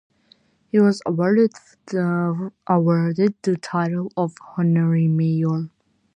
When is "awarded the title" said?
1.05-4.11